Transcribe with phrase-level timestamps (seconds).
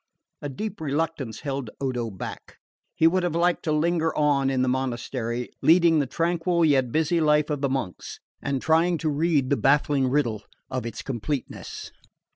[0.41, 2.57] A deep reluctance held Odo back.
[2.95, 7.21] He would have liked to linger on in the monastery, leading the tranquil yet busy
[7.21, 10.41] life of the monks, and trying to read the baffling riddle
[10.71, 11.91] of its completeness.